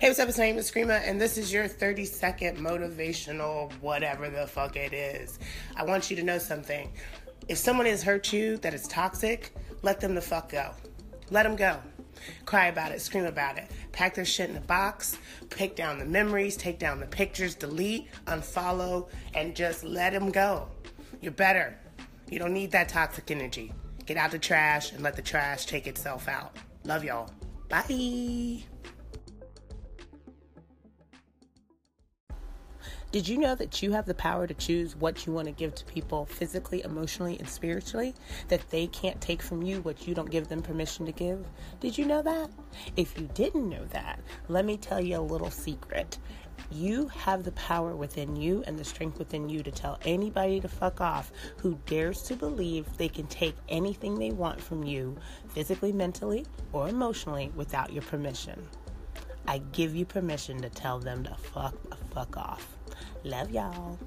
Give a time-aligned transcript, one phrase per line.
[0.00, 0.30] Hey, what's up?
[0.30, 4.74] It's my name is Screama, and this is your 30 second motivational whatever the fuck
[4.74, 5.38] it is.
[5.76, 6.90] I want you to know something.
[7.48, 10.70] If someone has hurt you that is toxic, let them the fuck go.
[11.28, 11.76] Let them go.
[12.46, 13.70] Cry about it, scream about it.
[13.92, 15.18] Pack their shit in a box,
[15.50, 20.66] take down the memories, take down the pictures, delete, unfollow, and just let them go.
[21.20, 21.76] You're better.
[22.30, 23.74] You don't need that toxic energy.
[24.06, 26.56] Get out the trash and let the trash take itself out.
[26.84, 27.30] Love y'all.
[27.68, 28.64] Bye.
[33.12, 35.74] Did you know that you have the power to choose what you want to give
[35.74, 38.14] to people physically, emotionally, and spiritually?
[38.48, 41.44] That they can't take from you what you don't give them permission to give?
[41.80, 42.50] Did you know that?
[42.96, 46.18] If you didn't know that, let me tell you a little secret.
[46.70, 50.68] You have the power within you and the strength within you to tell anybody to
[50.68, 55.16] fuck off who dares to believe they can take anything they want from you,
[55.48, 58.68] physically, mentally, or emotionally, without your permission.
[59.50, 62.76] I give you permission to tell them to fuck the fuck off.
[63.24, 63.98] Love y'all.